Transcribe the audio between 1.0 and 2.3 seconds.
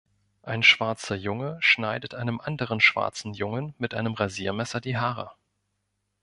Junge schneidet